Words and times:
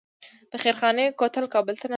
د 0.51 0.53
خیرخانې 0.63 1.05
کوتل 1.19 1.45
کابل 1.53 1.75
ته 1.81 1.85
ننوځي 1.85 1.89